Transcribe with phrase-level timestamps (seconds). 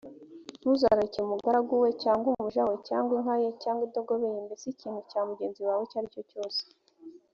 [0.59, 5.21] ntuzararikire umugaragu we cyangwa umuja we, cyangwa inka ye, cyangwa indogobe ye, mbese ikintu cya
[5.29, 6.61] mugenzi wawe icyo ari cyo cyose.